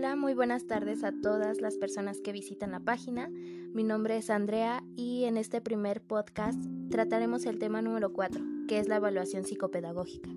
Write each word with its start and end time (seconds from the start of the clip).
Hola, 0.00 0.16
muy 0.16 0.32
buenas 0.32 0.66
tardes 0.66 1.04
a 1.04 1.12
todas 1.12 1.60
las 1.60 1.76
personas 1.76 2.22
que 2.22 2.32
visitan 2.32 2.70
la 2.70 2.80
página. 2.80 3.28
Mi 3.28 3.84
nombre 3.84 4.16
es 4.16 4.30
Andrea 4.30 4.82
y 4.96 5.24
en 5.24 5.36
este 5.36 5.60
primer 5.60 6.00
podcast 6.00 6.58
trataremos 6.88 7.44
el 7.44 7.58
tema 7.58 7.82
número 7.82 8.10
4, 8.10 8.42
que 8.66 8.78
es 8.78 8.88
la 8.88 8.96
evaluación 8.96 9.44
psicopedagógica. 9.44 10.30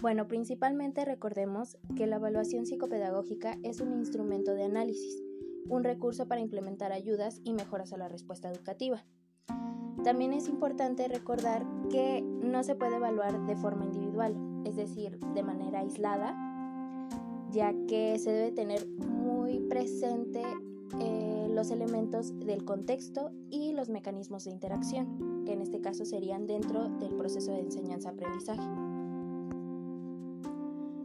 Bueno, 0.00 0.28
principalmente 0.28 1.04
recordemos 1.04 1.76
que 1.96 2.06
la 2.06 2.16
evaluación 2.16 2.66
psicopedagógica 2.66 3.58
es 3.64 3.80
un 3.80 3.92
instrumento 3.94 4.54
de 4.54 4.62
análisis, 4.62 5.20
un 5.68 5.82
recurso 5.82 6.28
para 6.28 6.40
implementar 6.40 6.92
ayudas 6.92 7.40
y 7.42 7.52
mejoras 7.52 7.92
a 7.92 7.96
la 7.96 8.06
respuesta 8.06 8.48
educativa. 8.48 9.04
También 10.04 10.34
es 10.34 10.46
importante 10.46 11.08
recordar 11.08 11.66
que 11.90 12.22
no 12.22 12.62
se 12.62 12.76
puede 12.76 12.94
evaluar 12.94 13.44
de 13.44 13.56
forma 13.56 13.86
individual, 13.86 14.36
es 14.64 14.76
decir, 14.76 15.18
de 15.18 15.42
manera 15.42 15.80
aislada, 15.80 16.51
ya 17.52 17.74
que 17.86 18.18
se 18.18 18.32
debe 18.32 18.52
tener 18.52 18.86
muy 18.88 19.60
presente 19.68 20.42
eh, 21.00 21.46
los 21.50 21.70
elementos 21.70 22.38
del 22.40 22.64
contexto 22.64 23.30
y 23.50 23.72
los 23.72 23.88
mecanismos 23.88 24.44
de 24.44 24.50
interacción, 24.50 25.44
que 25.44 25.52
en 25.52 25.60
este 25.60 25.80
caso 25.80 26.04
serían 26.04 26.46
dentro 26.46 26.88
del 26.98 27.14
proceso 27.14 27.52
de 27.52 27.60
enseñanza-aprendizaje. 27.60 28.62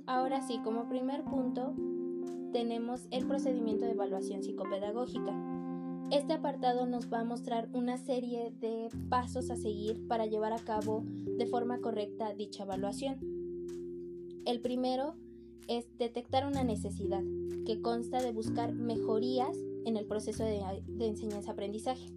Ahora 0.05 0.41
sí, 0.41 0.59
como 0.63 0.87
primer 0.87 1.23
punto, 1.25 1.73
tenemos 2.53 3.07
el 3.11 3.27
procedimiento 3.27 3.85
de 3.85 3.91
evaluación 3.91 4.41
psicopedagógica. 4.41 5.33
Este 6.11 6.31
apartado 6.31 6.85
nos 6.85 7.11
va 7.11 7.19
a 7.19 7.25
mostrar 7.25 7.67
una 7.73 7.97
serie 7.97 8.51
de 8.61 8.87
pasos 9.09 9.49
a 9.51 9.57
seguir 9.57 10.07
para 10.07 10.25
llevar 10.25 10.53
a 10.53 10.59
cabo 10.59 11.03
de 11.05 11.45
forma 11.45 11.79
correcta 11.79 12.33
dicha 12.33 12.63
evaluación. 12.63 13.17
El 14.45 14.61
primero 14.61 15.15
es 15.67 15.85
detectar 15.97 16.45
una 16.45 16.63
necesidad, 16.63 17.23
que 17.65 17.81
consta 17.81 18.21
de 18.21 18.31
buscar 18.31 18.73
mejorías 18.73 19.55
en 19.85 19.97
el 19.97 20.05
proceso 20.05 20.43
de, 20.43 20.61
enseñanza-aprendizaje. 20.99 22.09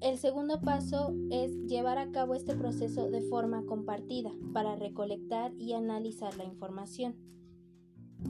El 0.00 0.18
segundo 0.18 0.60
paso 0.60 1.14
es 1.30 1.52
llevar 1.66 1.98
a 1.98 2.10
cabo 2.10 2.34
este 2.34 2.56
proceso 2.56 3.08
de 3.08 3.22
forma 3.22 3.64
compartida 3.66 4.32
para 4.52 4.74
recolectar 4.74 5.52
y 5.58 5.74
analizar 5.74 6.36
la 6.36 6.44
información. 6.44 7.14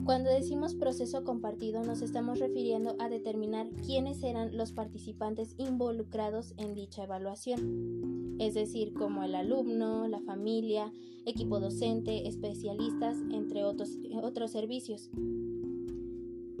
Cuando 0.05 0.29
decimos 0.29 0.75
proceso 0.75 1.23
compartido 1.23 1.81
nos 1.83 2.01
estamos 2.01 2.39
refiriendo 2.39 2.95
a 2.99 3.07
determinar 3.07 3.69
quiénes 3.85 4.21
eran 4.21 4.57
los 4.57 4.73
participantes 4.73 5.55
involucrados 5.57 6.53
en 6.57 6.73
dicha 6.73 7.03
evaluación, 7.03 8.35
es 8.39 8.53
decir, 8.53 8.93
como 8.93 9.23
el 9.23 9.33
alumno, 9.33 10.07
la 10.09 10.19
familia, 10.19 10.91
equipo 11.25 11.61
docente, 11.61 12.27
especialistas, 12.27 13.17
entre 13.31 13.63
otros, 13.63 13.97
otros 14.21 14.51
servicios. 14.51 15.09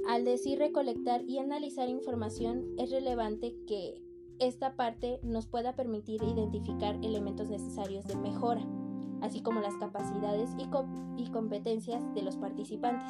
Al 0.07 0.23
decir 0.23 0.59
recolectar 0.59 1.23
y 1.27 1.39
analizar 1.39 1.89
información, 1.89 2.75
es 2.77 2.91
relevante 2.91 3.55
que 3.67 4.01
esta 4.39 4.75
parte 4.75 5.19
nos 5.23 5.47
pueda 5.47 5.75
permitir 5.75 6.21
identificar 6.23 6.95
elementos 7.03 7.49
necesarios 7.49 8.05
de 8.05 8.15
mejora, 8.15 8.65
así 9.23 9.41
como 9.41 9.61
las 9.61 9.75
capacidades 9.75 10.49
y, 10.57 11.29
competencias 11.31 12.03
de 12.13 12.21
los 12.21 12.35
participantes. 12.35 13.09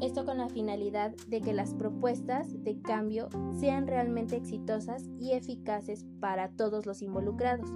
Esto 0.00 0.24
con 0.24 0.38
la 0.38 0.48
finalidad 0.48 1.14
de 1.26 1.40
que 1.40 1.52
las 1.52 1.74
propuestas 1.74 2.62
de 2.62 2.80
cambio 2.80 3.28
sean 3.58 3.86
realmente 3.88 4.36
exitosas 4.36 5.10
y 5.18 5.32
eficaces 5.32 6.06
para 6.20 6.48
todos 6.48 6.86
los 6.86 7.02
involucrados. 7.02 7.68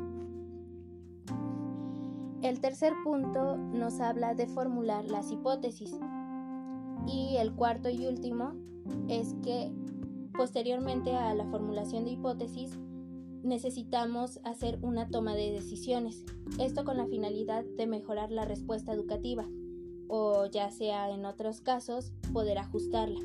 El 2.41 2.61
tercer 2.61 2.93
punto 3.03 3.57
nos 3.57 4.01
habla 4.01 4.35
de 4.35 4.47
formular 4.47 5.05
las 5.05 5.33
hipótesis. 5.33 5.99
Y 7.07 7.37
el 7.37 7.53
cuarto 7.53 7.91
y 7.91 8.07
último 8.07 8.53
es 9.09 9.35
que 9.43 9.73
posteriormente 10.37 11.17
a 11.17 11.35
la 11.35 11.47
formulación 11.47 12.05
de 12.05 12.11
hipótesis 12.11 12.79
necesitamos 13.43 14.41
hacer 14.45 14.79
una 14.83 15.09
toma 15.09 15.35
de 15.35 15.53
decisiones. 15.53 16.25
Esto 16.59 16.85
con 16.85 16.97
la 16.97 17.07
finalidad 17.07 17.65
de 17.65 17.87
mejorar 17.87 18.31
la 18.31 18.45
respuesta 18.45 18.93
educativa 18.93 19.49
o 20.09 20.47
ya 20.47 20.71
sea 20.71 21.11
en 21.11 21.25
otros 21.25 21.61
casos 21.61 22.13
poder 22.33 22.59
ajustarla. 22.59 23.21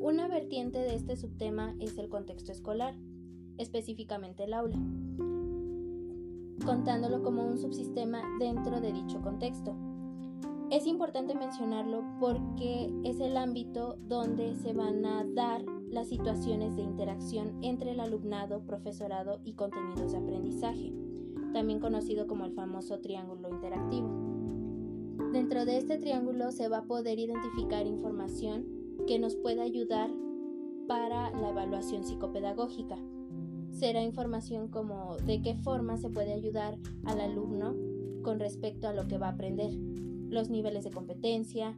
Una 0.00 0.28
vertiente 0.28 0.78
de 0.78 0.94
este 0.94 1.16
subtema 1.16 1.74
es 1.80 1.98
el 1.98 2.08
contexto 2.08 2.52
escolar, 2.52 2.94
específicamente 3.58 4.44
el 4.44 4.54
aula 4.54 4.78
contándolo 6.64 7.22
como 7.22 7.46
un 7.46 7.58
subsistema 7.58 8.22
dentro 8.38 8.80
de 8.80 8.92
dicho 8.92 9.20
contexto. 9.20 9.74
Es 10.70 10.86
importante 10.86 11.34
mencionarlo 11.34 12.02
porque 12.18 12.90
es 13.04 13.20
el 13.20 13.36
ámbito 13.36 13.96
donde 14.08 14.56
se 14.56 14.72
van 14.72 15.04
a 15.04 15.24
dar 15.24 15.62
las 15.94 16.08
situaciones 16.08 16.76
de 16.76 16.82
interacción 16.82 17.56
entre 17.62 17.92
el 17.92 18.00
alumnado, 18.00 18.66
profesorado 18.66 19.40
y 19.44 19.54
contenidos 19.54 20.12
de 20.12 20.18
aprendizaje, 20.18 20.92
también 21.52 21.78
conocido 21.78 22.26
como 22.26 22.44
el 22.44 22.52
famoso 22.52 22.98
triángulo 22.98 23.48
interactivo. 23.48 24.08
Dentro 25.32 25.64
de 25.64 25.78
este 25.78 25.96
triángulo 25.98 26.50
se 26.50 26.68
va 26.68 26.78
a 26.78 26.84
poder 26.84 27.18
identificar 27.18 27.86
información 27.86 28.66
que 29.06 29.18
nos 29.18 29.36
pueda 29.36 29.62
ayudar 29.62 30.10
para 30.88 31.30
la 31.30 31.50
evaluación 31.50 32.04
psicopedagógica, 32.04 32.98
será 33.70 34.02
información 34.02 34.68
como 34.68 35.16
de 35.18 35.42
qué 35.42 35.56
forma 35.56 35.96
se 35.96 36.08
puede 36.08 36.32
ayudar 36.32 36.76
al 37.04 37.20
alumno 37.20 37.74
con 38.22 38.38
respecto 38.38 38.88
a 38.88 38.92
lo 38.92 39.06
que 39.08 39.18
va 39.18 39.28
a 39.28 39.32
aprender, 39.32 39.72
los 40.28 40.48
niveles 40.48 40.84
de 40.84 40.90
competencia, 40.90 41.76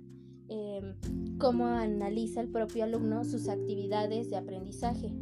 em, 0.48 0.94
cómo 1.38 1.66
analiza 1.66 2.40
el 2.40 2.48
propio 2.48 2.84
alumno 2.84 3.24
sus 3.24 3.48
actividades 3.48 4.30
de 4.30 4.36
aprendizaje, 4.36 5.12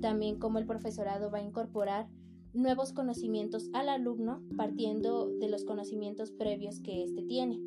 también 0.00 0.38
cómo 0.38 0.58
el 0.58 0.66
profesorado 0.66 1.30
va 1.30 1.38
a 1.38 1.42
incorporar 1.42 2.08
nuevos 2.52 2.92
conocimientos 2.92 3.70
al 3.72 3.88
alumno 3.88 4.42
partiendo 4.56 5.28
de 5.28 5.48
los 5.48 5.64
conocimientos 5.64 6.32
previos 6.32 6.80
que 6.80 7.04
éste 7.04 7.22
tiene, 7.22 7.60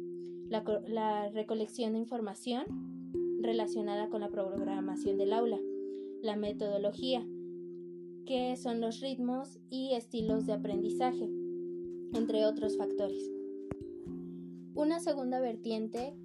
la, 0.50 0.64
la 0.88 1.30
recolección 1.30 1.94
de 1.94 2.00
información 2.00 2.66
relacionada 3.42 4.10
con 4.10 4.22
la 4.22 4.30
programación 4.30 5.18
del 5.18 5.34
aula, 5.34 5.60
la 6.22 6.36
metodología, 6.36 7.26
que 8.26 8.56
son 8.56 8.80
los 8.82 9.02
ritmos 9.02 9.60
y 9.70 9.94
estilos 9.94 10.46
de 10.46 10.54
aprendizaje, 10.54 11.30
entre 12.14 12.46
otros 12.46 12.78
factores. 12.78 13.32
Una 14.76 15.00
segunda 15.00 15.40
vertiente 15.40 16.16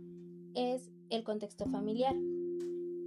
es 0.55 0.91
el 1.11 1.25
contexto 1.25 1.67
familiar, 1.67 2.15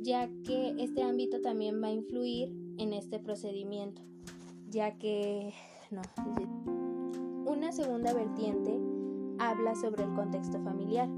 ya 0.01 0.29
que 0.43 0.75
este 0.79 1.03
ámbito 1.03 1.41
también 1.41 1.81
va 1.81 1.87
a 1.87 1.91
influir 1.91 2.53
en 2.77 2.93
este 2.93 3.19
procedimiento, 3.19 4.01
ya 4.69 4.97
que 4.97 5.53
no. 5.91 6.01
Una 7.45 7.71
segunda 7.71 8.13
vertiente 8.13 8.79
habla 9.39 9.75
sobre 9.75 10.03
el 10.03 10.13
contexto 10.13 10.59
familiar, 10.61 11.09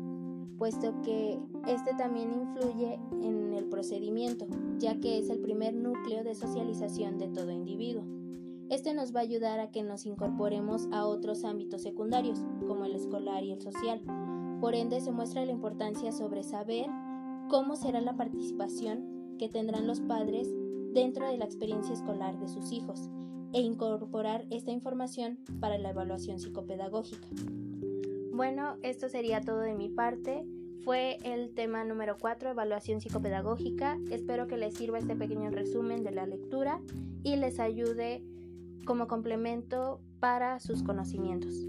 puesto 0.58 0.94
que 1.02 1.40
este 1.68 1.94
también 1.96 2.34
influye 2.34 3.00
en 3.22 3.54
el 3.54 3.66
procedimiento, 3.66 4.48
ya 4.80 5.00
que 5.00 5.20
es 5.20 5.30
el 5.30 5.40
primer 5.40 5.74
núcleo 5.74 6.24
de 6.24 6.36
socialización 6.36 7.18
de 7.18 7.28
todo 7.28 7.52
individuo. 7.52 8.04
Este 8.70 8.94
nos 8.94 9.14
va 9.14 9.20
a 9.20 9.24
ayudar 9.24 9.60
a 9.60 9.72
que 9.72 9.84
nos 9.84 10.06
incorporemos 10.06 10.88
a 10.92 11.06
otros 11.06 11.44
ámbitos 11.44 11.82
secundarios, 11.84 12.40
como 12.68 12.86
el 12.86 12.96
escolar 12.96 13.44
y 13.44 13.52
el 13.52 13.62
social. 13.62 14.02
Por 14.64 14.76
ende, 14.76 15.02
se 15.02 15.12
muestra 15.12 15.44
la 15.44 15.52
importancia 15.52 16.14
sobre 16.14 16.42
saber 16.42 16.86
cómo 17.50 17.76
será 17.76 18.00
la 18.00 18.16
participación 18.16 19.36
que 19.38 19.50
tendrán 19.50 19.88
los 19.88 20.00
padres 20.00 20.48
dentro 20.94 21.28
de 21.30 21.38
la 21.38 21.44
experiencia 21.44 21.94
escolar 21.94 22.40
de 22.40 22.48
sus 22.48 22.72
hijos 22.72 23.10
e 23.52 23.60
incorporar 23.60 24.46
esta 24.52 24.72
información 24.72 25.38
para 25.60 25.78
la 25.78 25.90
evaluación 25.90 26.40
psicopedagógica. 26.40 27.28
Bueno, 28.32 28.78
esto 28.84 29.10
sería 29.10 29.42
todo 29.42 29.60
de 29.60 29.76
mi 29.76 29.90
parte. 29.90 30.46
Fue 30.86 31.18
el 31.26 31.54
tema 31.54 31.84
número 31.84 32.16
4, 32.18 32.52
evaluación 32.52 33.02
psicopedagógica. 33.02 34.00
Espero 34.12 34.48
que 34.48 34.56
les 34.56 34.76
sirva 34.76 34.98
este 34.98 35.18
pequeño 35.18 35.52
resumen 35.52 36.06
de 36.06 36.12
la 36.12 36.26
lectura 36.26 36.80
y 37.22 37.36
les 37.36 37.60
ayude 37.60 38.24
como 38.86 39.10
complemento 39.10 40.00
para 40.22 40.62
sus 40.62 40.84
conocimientos. 40.84 41.68